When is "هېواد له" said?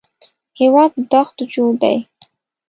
0.59-1.03